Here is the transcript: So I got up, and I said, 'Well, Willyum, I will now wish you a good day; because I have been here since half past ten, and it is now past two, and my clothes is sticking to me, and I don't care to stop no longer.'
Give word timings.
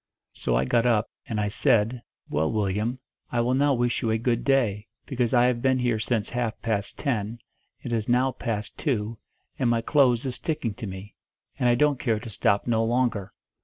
So 0.33 0.55
I 0.55 0.65
got 0.65 0.87
up, 0.87 1.11
and 1.27 1.39
I 1.39 1.47
said, 1.47 2.01
'Well, 2.27 2.51
Willyum, 2.51 2.97
I 3.31 3.39
will 3.41 3.53
now 3.53 3.75
wish 3.75 4.01
you 4.01 4.09
a 4.09 4.17
good 4.17 4.43
day; 4.43 4.87
because 5.05 5.31
I 5.31 5.45
have 5.45 5.61
been 5.61 5.77
here 5.77 5.99
since 5.99 6.29
half 6.29 6.59
past 6.63 6.97
ten, 6.97 7.37
and 7.83 7.93
it 7.93 7.93
is 7.93 8.09
now 8.09 8.31
past 8.31 8.75
two, 8.79 9.19
and 9.59 9.69
my 9.69 9.81
clothes 9.81 10.25
is 10.25 10.37
sticking 10.37 10.73
to 10.73 10.87
me, 10.87 11.13
and 11.59 11.69
I 11.69 11.75
don't 11.75 11.99
care 11.99 12.19
to 12.19 12.31
stop 12.31 12.65
no 12.65 12.83
longer.' 12.83 13.31